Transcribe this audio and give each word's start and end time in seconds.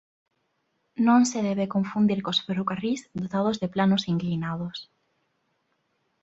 Non 1.07 1.21
se 1.31 1.39
debe 1.49 1.71
confundir 1.75 2.19
cos 2.25 2.41
ferrocarrís 2.45 3.01
dotados 3.21 3.55
de 3.61 3.71
planos 3.75 4.03
inclinados. 4.13 4.77